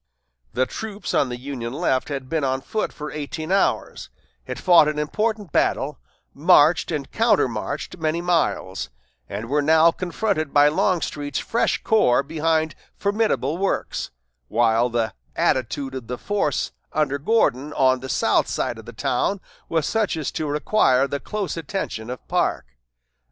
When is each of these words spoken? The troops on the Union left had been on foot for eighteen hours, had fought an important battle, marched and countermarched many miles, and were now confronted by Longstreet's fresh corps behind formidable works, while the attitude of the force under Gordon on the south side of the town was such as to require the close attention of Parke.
The 0.53 0.65
troops 0.65 1.13
on 1.13 1.29
the 1.29 1.37
Union 1.37 1.73
left 1.73 2.09
had 2.09 2.27
been 2.27 2.43
on 2.43 2.61
foot 2.61 2.91
for 2.91 3.11
eighteen 3.11 3.51
hours, 3.51 4.09
had 4.45 4.57
fought 4.59 4.87
an 4.87 4.97
important 4.97 5.51
battle, 5.51 5.99
marched 6.33 6.89
and 6.91 7.11
countermarched 7.11 7.97
many 7.99 8.19
miles, 8.19 8.89
and 9.29 9.47
were 9.47 9.61
now 9.61 9.91
confronted 9.91 10.51
by 10.55 10.69
Longstreet's 10.69 11.37
fresh 11.37 11.83
corps 11.83 12.23
behind 12.23 12.73
formidable 12.97 13.59
works, 13.59 14.09
while 14.47 14.89
the 14.89 15.13
attitude 15.35 15.93
of 15.93 16.07
the 16.07 16.17
force 16.17 16.71
under 16.91 17.19
Gordon 17.19 17.71
on 17.73 17.99
the 17.99 18.09
south 18.09 18.47
side 18.47 18.79
of 18.79 18.85
the 18.85 18.93
town 18.93 19.39
was 19.69 19.85
such 19.85 20.17
as 20.17 20.31
to 20.31 20.47
require 20.47 21.07
the 21.07 21.19
close 21.19 21.55
attention 21.55 22.09
of 22.09 22.27
Parke. 22.27 22.75